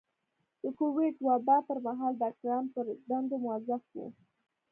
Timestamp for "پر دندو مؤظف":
2.73-3.81